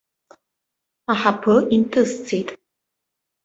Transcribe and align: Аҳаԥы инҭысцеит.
Аҳаԥы 1.11 1.55
инҭысцеит. 1.75 2.49